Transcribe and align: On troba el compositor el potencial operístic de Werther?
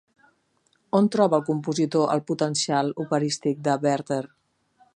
On 0.99 1.09
troba 1.15 1.37
el 1.39 1.43
compositor 1.49 2.15
el 2.15 2.23
potencial 2.31 2.89
operístic 3.05 3.61
de 3.69 3.77
Werther? 3.85 4.23